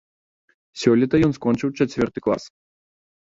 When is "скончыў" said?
1.37-1.69